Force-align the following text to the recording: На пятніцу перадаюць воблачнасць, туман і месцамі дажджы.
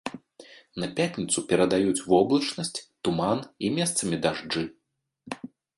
На 0.83 0.87
пятніцу 0.99 1.43
перадаюць 1.51 2.05
воблачнасць, 2.15 2.75
туман 3.09 3.39
і 3.67 3.73
месцамі 3.79 4.15
дажджы. 4.27 4.67